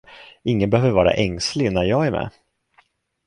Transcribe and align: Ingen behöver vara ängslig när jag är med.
Ingen 0.43 0.69
behöver 0.69 0.91
vara 0.91 1.13
ängslig 1.13 1.71
när 1.71 1.83
jag 1.83 2.07
är 2.07 2.11
med. 2.11 2.29